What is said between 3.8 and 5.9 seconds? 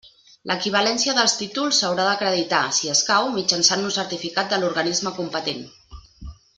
un certificat de l'organisme competent.